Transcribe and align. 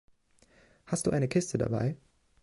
Hast 0.87 1.05
du 1.05 1.11
eine 1.11 1.27
Kiste 1.27 1.59
dabei? 1.59 1.95